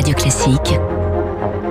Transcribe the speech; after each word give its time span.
Radio 0.00 0.14
Classique. 0.14 0.99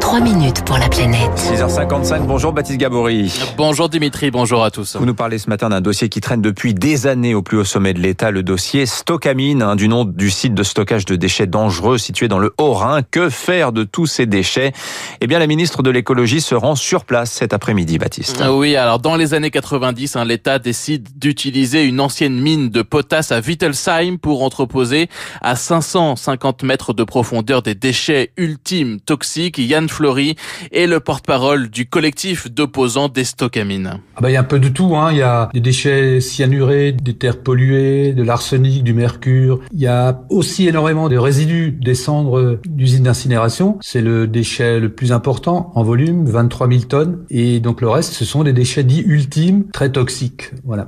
3 0.10 0.22
minutes 0.22 0.66
pour 0.66 0.80
la 0.80 0.90
planète. 0.90 1.30
6h55, 1.36 2.26
bonjour 2.26 2.52
Baptiste 2.52 2.80
Gabory. 2.80 3.32
Bonjour 3.58 3.90
Dimitri, 3.90 4.32
bonjour 4.32 4.64
à 4.64 4.72
tous. 4.72 4.96
Vous 4.96 5.06
nous 5.06 5.14
parlez 5.14 5.38
ce 5.38 5.48
matin 5.52 5.70
d'un 5.70 5.82
dossier 5.82 6.10
qui 6.10 6.20
traîne 6.20 6.42
depuis 6.42 6.74
des 6.74 7.06
années 7.06 7.36
au 7.36 7.44
plus 7.44 7.60
haut 7.60 7.64
sommet 7.64 7.94
de 7.94 8.00
l'État, 8.00 8.32
le 8.32 8.42
dossier 8.42 8.88
Stockamine, 8.88 9.62
hein, 9.62 9.76
du 9.76 9.88
nom 9.88 10.06
du 10.06 10.32
site 10.32 10.56
de 10.56 10.64
stockage 10.64 11.06
de 11.06 11.16
déchets 11.16 11.46
dangereux 11.46 12.00
situé 12.00 12.28
dans 12.28 12.40
le 12.40 12.56
Haut-Rhin. 12.58 13.04
Que 13.04 13.30
faire 13.30 13.72
de 13.72 13.84
tous 13.84 14.08
ces 14.08 14.26
déchets? 14.26 14.74
Eh 15.22 15.28
bien, 15.28 15.38
la 15.38 15.46
ministre 15.46 15.84
de 15.84 15.92
l'écologie 15.92 16.42
se 16.42 16.56
rend 16.56 16.74
sur 16.74 17.06
place 17.06 17.32
cet 17.32 17.54
après-midi, 17.54 18.00
Baptiste. 18.00 18.40
Ah 18.42 18.52
oui, 18.52 18.76
alors 18.76 18.98
dans 18.98 19.16
les 19.16 19.36
années 19.36 19.52
90, 19.52 20.16
hein, 20.16 20.26
l'État 20.26 20.58
décide 20.58 21.08
d'utiliser 21.20 21.84
une 21.84 22.00
ancienne 22.00 22.40
mine 22.42 22.70
de 22.70 22.82
potasse 22.82 23.32
à 23.32 23.42
Wittelsheim 23.42 24.18
pour 24.18 24.42
entreposer 24.42 25.08
à 25.44 25.56
550 25.56 26.64
mètres 26.64 26.94
de 26.94 27.04
profondeur 27.04 27.62
des 27.62 27.76
déchets 27.76 28.32
ultimes 28.38 29.00
toxiques. 29.02 29.60
Yann 29.60 29.88
Fleury 30.00 30.38
est 30.72 30.88
le 30.88 31.02
porte-parole 31.02 31.70
du 31.70 31.86
collectif 31.86 32.50
d'opposants 32.50 33.10
des 33.10 33.26
Stockamines. 33.26 34.00
Ah 34.16 34.22
bah, 34.22 34.30
il 34.30 34.34
y 34.34 34.38
a 34.38 34.40
un 34.40 34.46
peu 34.46 34.58
de 34.58 34.70
tout. 34.70 34.96
Hein. 34.96 35.10
Il 35.12 35.18
y 35.18 35.22
a 35.22 35.50
des 35.54 35.60
déchets 35.60 36.22
cyanurés, 36.22 36.94
des 36.94 37.16
terres 37.16 37.44
polluées, 37.44 38.14
de 38.14 38.24
l'arsenic, 38.24 38.86
du 38.86 38.94
mercure. 38.94 39.60
Il 39.74 39.82
y 39.82 39.88
a 39.88 40.22
aussi 40.30 40.70
énormément 40.70 41.10
de 41.10 41.18
résidus 41.18 41.78
des 41.82 41.96
cendres 41.96 42.62
d'usines 42.66 43.04
d'incinération. 43.04 43.78
C'est 43.82 44.00
le 44.00 44.26
déchet 44.26 44.80
le 44.80 44.88
plus 44.88 45.12
important 45.12 45.74
en 45.76 45.84
volume, 45.84 46.24
23 46.30 46.70
000 46.70 46.84
tonnes. 46.84 47.26
Et 47.30 47.60
donc 47.60 47.82
le 47.82 47.90
reste, 47.90 48.14
ce 48.14 48.24
sont 48.24 48.46
des 48.46 48.54
déchets 48.54 48.86
dits 48.86 49.04
ultimes, 49.06 49.66
très 49.74 49.92
toxiques. 49.92 50.52
Voilà. 50.64 50.88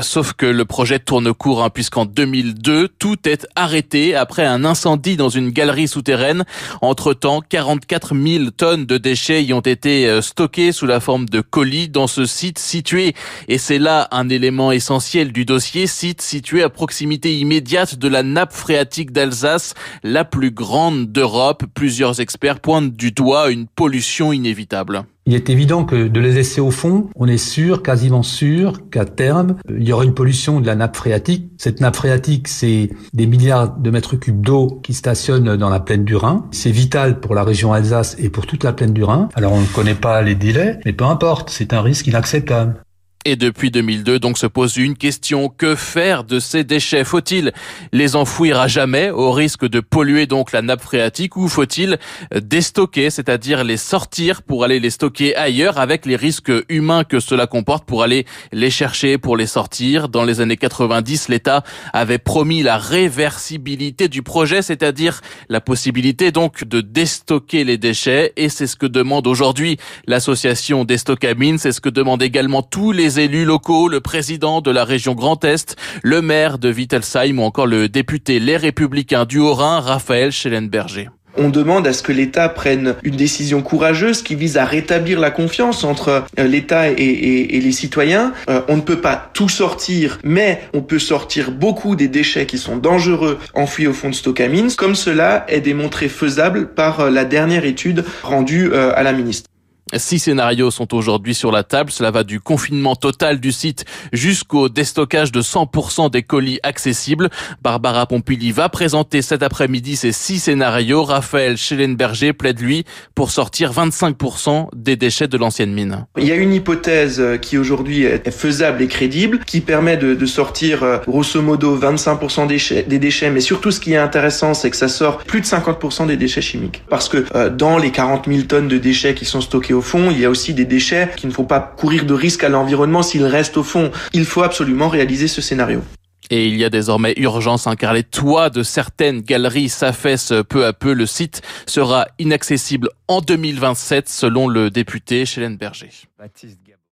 Sauf 0.00 0.32
que 0.32 0.46
le 0.46 0.64
projet 0.64 0.98
tourne 0.98 1.34
court, 1.34 1.62
hein, 1.62 1.68
puisqu'en 1.68 2.06
2002, 2.06 2.88
tout 2.98 3.28
est 3.28 3.46
arrêté 3.56 4.14
après 4.14 4.46
un 4.46 4.64
incendie 4.64 5.18
dans 5.18 5.28
une 5.28 5.50
galerie 5.50 5.86
souterraine. 5.86 6.44
Entre-temps, 6.80 7.42
44 7.46 8.16
000 8.16 8.50
tonnes 8.56 8.86
de 8.86 8.96
déchets 8.96 9.44
y 9.44 9.52
ont 9.52 9.60
été 9.60 10.08
euh, 10.08 10.22
stockés 10.22 10.72
sous 10.72 10.86
la 10.86 10.98
forme 10.98 11.28
de 11.28 11.42
colis 11.42 11.90
dans 11.90 12.06
ce 12.06 12.24
site 12.24 12.58
situé. 12.58 13.14
Et 13.48 13.58
c'est 13.58 13.78
là 13.78 14.08
un 14.12 14.30
élément 14.30 14.72
essentiel 14.72 15.30
du 15.30 15.44
dossier, 15.44 15.86
site 15.86 16.22
situé 16.22 16.62
à 16.62 16.70
proximité 16.70 17.38
immédiate 17.38 17.96
de 17.96 18.08
la 18.08 18.22
nappe 18.22 18.54
phréatique 18.54 19.12
d'Alsace, 19.12 19.74
la 20.02 20.24
plus 20.24 20.52
grande 20.52 21.12
d'Europe. 21.12 21.64
Plusieurs 21.74 22.18
experts 22.20 22.60
pointent 22.60 22.94
du 22.94 23.12
doigt 23.12 23.50
une 23.50 23.66
pollution 23.66 24.32
inévitable. 24.32 25.04
Il 25.24 25.34
est 25.34 25.50
évident 25.50 25.84
que 25.84 26.08
de 26.08 26.20
les 26.20 26.32
laisser 26.32 26.60
au 26.60 26.72
fond, 26.72 27.08
on 27.14 27.28
est 27.28 27.38
sûr, 27.38 27.82
quasiment 27.82 28.24
sûr, 28.24 28.90
qu'à 28.90 29.04
terme, 29.04 29.56
il 29.68 29.86
y 29.86 29.92
aura 29.92 30.04
une 30.04 30.14
pollution 30.14 30.60
de 30.60 30.66
la 30.66 30.74
nappe 30.74 30.96
phréatique. 30.96 31.48
Cette 31.58 31.80
nappe 31.80 31.94
phréatique, 31.94 32.48
c'est 32.48 32.90
des 33.12 33.26
milliards 33.26 33.76
de 33.76 33.90
mètres 33.90 34.16
cubes 34.16 34.40
d'eau 34.40 34.80
qui 34.82 34.94
stationnent 34.94 35.56
dans 35.56 35.68
la 35.68 35.78
plaine 35.78 36.04
du 36.04 36.16
Rhin. 36.16 36.46
C'est 36.50 36.72
vital 36.72 37.20
pour 37.20 37.36
la 37.36 37.44
région 37.44 37.72
Alsace 37.72 38.16
et 38.18 38.30
pour 38.30 38.46
toute 38.46 38.64
la 38.64 38.72
plaine 38.72 38.92
du 38.92 39.04
Rhin. 39.04 39.28
Alors 39.34 39.52
on 39.52 39.60
ne 39.60 39.66
connaît 39.66 39.94
pas 39.94 40.22
les 40.22 40.34
délais, 40.34 40.80
mais 40.84 40.92
peu 40.92 41.04
importe, 41.04 41.50
c'est 41.50 41.72
un 41.72 41.82
risque 41.82 42.08
inacceptable. 42.08 42.82
Et 43.24 43.36
depuis 43.36 43.70
2002, 43.70 44.18
donc, 44.18 44.36
se 44.36 44.48
pose 44.48 44.76
une 44.76 44.96
question. 44.96 45.48
Que 45.48 45.76
faire 45.76 46.24
de 46.24 46.40
ces 46.40 46.64
déchets? 46.64 47.04
Faut-il 47.04 47.52
les 47.92 48.16
enfouir 48.16 48.58
à 48.58 48.66
jamais 48.66 49.10
au 49.10 49.30
risque 49.30 49.64
de 49.64 49.78
polluer 49.78 50.26
donc 50.26 50.50
la 50.50 50.60
nappe 50.60 50.82
phréatique 50.82 51.36
ou 51.36 51.46
faut-il 51.46 51.98
déstocker, 52.34 53.10
c'est-à-dire 53.10 53.62
les 53.62 53.76
sortir 53.76 54.42
pour 54.42 54.64
aller 54.64 54.80
les 54.80 54.90
stocker 54.90 55.36
ailleurs 55.36 55.78
avec 55.78 56.04
les 56.04 56.16
risques 56.16 56.50
humains 56.68 57.04
que 57.04 57.20
cela 57.20 57.46
comporte 57.46 57.84
pour 57.84 58.02
aller 58.02 58.26
les 58.50 58.70
chercher, 58.70 59.18
pour 59.18 59.36
les 59.36 59.46
sortir? 59.46 60.08
Dans 60.08 60.24
les 60.24 60.40
années 60.40 60.56
90, 60.56 61.28
l'État 61.28 61.62
avait 61.92 62.18
promis 62.18 62.64
la 62.64 62.76
réversibilité 62.76 64.08
du 64.08 64.22
projet, 64.22 64.62
c'est-à-dire 64.62 65.20
la 65.48 65.60
possibilité 65.60 66.32
donc 66.32 66.64
de 66.64 66.80
déstocker 66.80 67.62
les 67.62 67.78
déchets 67.78 68.32
et 68.36 68.48
c'est 68.48 68.66
ce 68.66 68.74
que 68.74 68.86
demande 68.86 69.28
aujourd'hui 69.28 69.76
l'association 70.08 70.84
des 70.84 70.98
Stockabines, 70.98 71.58
c'est 71.58 71.72
ce 71.72 71.80
que 71.80 71.88
demandent 71.88 72.22
également 72.22 72.62
tous 72.62 72.90
les 72.90 73.11
élus 73.18 73.44
locaux, 73.44 73.88
le 73.88 74.00
président 74.00 74.60
de 74.60 74.70
la 74.70 74.84
région 74.84 75.14
Grand 75.14 75.44
Est, 75.44 75.76
le 76.02 76.22
maire 76.22 76.58
de 76.58 76.72
Wittelsheim 76.72 77.38
ou 77.38 77.42
encore 77.42 77.66
le 77.66 77.88
député 77.88 78.40
Les 78.40 78.56
Républicains 78.56 79.24
du 79.24 79.38
Haut-Rhin, 79.38 79.80
Raphaël 79.80 80.32
Schellenberger. 80.32 81.08
On 81.36 81.48
demande 81.48 81.86
à 81.86 81.92
ce 81.92 82.02
que 82.02 82.12
l'État 82.12 82.48
prenne 82.48 82.94
une 83.02 83.16
décision 83.16 83.62
courageuse 83.62 84.22
qui 84.22 84.34
vise 84.34 84.58
à 84.58 84.64
rétablir 84.64 85.18
la 85.18 85.30
confiance 85.30 85.82
entre 85.82 86.24
l'État 86.36 86.90
et, 86.90 87.60
les 87.62 87.72
citoyens. 87.72 88.32
Euh, 88.50 88.60
on 88.68 88.76
ne 88.76 88.82
peut 88.82 89.00
pas 89.00 89.30
tout 89.32 89.48
sortir, 89.48 90.18
mais 90.24 90.62
on 90.74 90.82
peut 90.82 90.98
sortir 90.98 91.50
beaucoup 91.50 91.96
des 91.96 92.08
déchets 92.08 92.46
qui 92.46 92.58
sont 92.58 92.76
dangereux 92.76 93.38
enfouis 93.54 93.86
au 93.86 93.92
fond 93.94 94.10
de 94.10 94.14
Stockamines, 94.14 94.72
comme 94.76 94.94
cela 94.94 95.46
est 95.48 95.60
démontré 95.60 96.08
faisable 96.08 96.68
par 96.74 97.10
la 97.10 97.24
dernière 97.24 97.64
étude 97.64 98.04
rendue 98.22 98.70
euh, 98.72 98.92
à 98.94 99.02
la 99.02 99.12
ministre. 99.12 99.51
Six 99.94 100.20
scénarios 100.20 100.70
sont 100.70 100.94
aujourd'hui 100.94 101.34
sur 101.34 101.52
la 101.52 101.64
table. 101.64 101.90
Cela 101.90 102.10
va 102.10 102.24
du 102.24 102.40
confinement 102.40 102.96
total 102.96 103.40
du 103.40 103.52
site 103.52 103.84
jusqu'au 104.12 104.70
déstockage 104.70 105.32
de 105.32 105.42
100% 105.42 106.10
des 106.10 106.22
colis 106.22 106.58
accessibles. 106.62 107.28
Barbara 107.62 108.06
Pompili 108.06 108.52
va 108.52 108.70
présenter 108.70 109.20
cet 109.20 109.42
après-midi 109.42 109.96
ces 109.96 110.12
six 110.12 110.38
scénarios. 110.38 111.04
Raphaël 111.04 111.58
Schellenberger 111.58 112.32
plaide, 112.32 112.60
lui, 112.60 112.84
pour 113.14 113.30
sortir 113.30 113.72
25% 113.72 114.68
des 114.74 114.96
déchets 114.96 115.28
de 115.28 115.36
l'ancienne 115.36 115.72
mine. 115.72 116.06
Il 116.16 116.26
y 116.26 116.32
a 116.32 116.36
une 116.36 116.54
hypothèse 116.54 117.22
qui 117.42 117.58
aujourd'hui 117.58 118.04
est 118.04 118.30
faisable 118.30 118.80
et 118.82 118.88
crédible, 118.88 119.40
qui 119.44 119.60
permet 119.60 119.96
de, 119.96 120.26
sortir 120.26 121.02
grosso 121.06 121.42
modo 121.42 121.78
25% 121.78 122.46
des 122.46 122.54
déchets, 122.54 122.82
des 122.84 122.98
déchets, 122.98 123.30
mais 123.30 123.40
surtout 123.40 123.70
ce 123.70 123.80
qui 123.80 123.92
est 123.92 123.98
intéressant, 123.98 124.54
c'est 124.54 124.70
que 124.70 124.76
ça 124.76 124.88
sort 124.88 125.18
plus 125.18 125.40
de 125.40 125.46
50% 125.46 126.06
des 126.06 126.16
déchets 126.16 126.40
chimiques. 126.40 126.82
Parce 126.88 127.08
que 127.08 127.24
euh, 127.34 127.50
dans 127.50 127.76
les 127.76 127.90
40 127.90 128.26
000 128.28 128.42
tonnes 128.42 128.68
de 128.68 128.78
déchets 128.78 129.14
qui 129.14 129.24
sont 129.24 129.40
stockés 129.40 129.71
au 129.72 129.82
fond, 129.82 130.10
il 130.10 130.18
y 130.18 130.24
a 130.24 130.30
aussi 130.30 130.54
des 130.54 130.64
déchets 130.64 131.10
qui 131.16 131.26
ne 131.26 131.32
faut 131.32 131.44
pas 131.44 131.60
courir 131.60 132.04
de 132.04 132.14
risque 132.14 132.44
à 132.44 132.48
l'environnement 132.48 133.02
s'ils 133.02 133.24
restent 133.24 133.56
au 133.56 133.62
fond. 133.62 133.90
Il 134.12 134.24
faut 134.24 134.42
absolument 134.42 134.88
réaliser 134.88 135.28
ce 135.28 135.40
scénario. 135.40 135.82
Et 136.30 136.46
il 136.46 136.56
y 136.56 136.64
a 136.64 136.70
désormais 136.70 137.14
urgence, 137.16 137.66
hein, 137.66 137.76
car 137.76 137.92
les 137.92 138.04
toits 138.04 138.48
de 138.48 138.62
certaines 138.62 139.20
galeries 139.20 139.68
s'affaissent 139.68 140.32
peu 140.48 140.64
à 140.64 140.72
peu. 140.72 140.94
Le 140.94 141.06
site 141.06 141.42
sera 141.66 142.06
inaccessible 142.18 142.88
en 143.08 143.20
2027, 143.20 144.08
selon 144.08 144.48
le 144.48 144.70
député 144.70 145.26
Schellenberger. 145.26 145.90
Baptiste 146.18 146.58